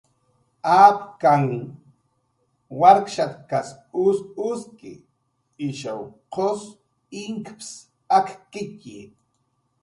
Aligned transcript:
Apkanh 0.83 1.51
warkshatkas 2.79 3.69
us 4.05 4.17
uski, 4.49 4.93
ishaw 5.67 5.99
qus 6.33 6.61
inkps 7.23 7.67
akkitxi 8.17 8.99